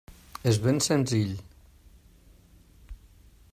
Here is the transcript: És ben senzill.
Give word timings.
És 0.51 0.57
ben 0.63 0.79
senzill. 0.85 1.35